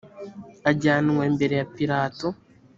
ajyanwa 0.69 1.21
imbere 1.31 1.53
ya 1.59 1.67
pilato 1.75 2.27